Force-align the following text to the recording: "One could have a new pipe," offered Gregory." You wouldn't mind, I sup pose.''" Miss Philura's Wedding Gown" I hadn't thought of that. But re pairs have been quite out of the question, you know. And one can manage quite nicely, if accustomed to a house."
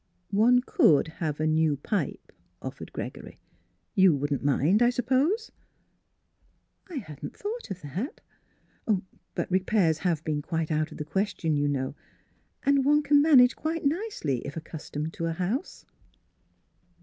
"One 0.45 0.61
could 0.61 1.07
have 1.07 1.39
a 1.39 1.45
new 1.45 1.77
pipe," 1.77 2.31
offered 2.59 2.91
Gregory." 2.91 3.37
You 3.95 4.15
wouldn't 4.15 4.43
mind, 4.43 4.81
I 4.81 4.89
sup 4.89 5.05
pose.''" 5.05 5.51
Miss 6.89 6.89
Philura's 6.89 6.89
Wedding 6.89 6.97
Gown" 6.97 6.97
I 6.97 7.05
hadn't 7.07 7.37
thought 7.37 7.69
of 7.69 7.81
that. 7.83 8.21
But 9.35 9.51
re 9.51 9.59
pairs 9.59 9.99
have 9.99 10.23
been 10.23 10.41
quite 10.41 10.71
out 10.71 10.91
of 10.91 10.97
the 10.97 11.05
question, 11.05 11.55
you 11.55 11.67
know. 11.67 11.93
And 12.63 12.83
one 12.83 13.03
can 13.03 13.21
manage 13.21 13.55
quite 13.55 13.85
nicely, 13.85 14.39
if 14.39 14.57
accustomed 14.57 15.13
to 15.13 15.27
a 15.27 15.33
house." 15.33 15.85